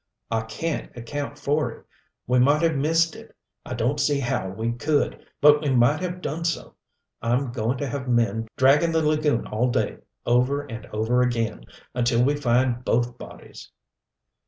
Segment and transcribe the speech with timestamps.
[0.31, 1.85] "I can't account for it.
[2.25, 6.23] We might have missed it I don't see how we could, but we might have
[6.23, 6.73] done so.
[7.21, 12.23] I'm going to have men dragging the lagoon all day, over and over again until
[12.25, 13.69] we find both bodies."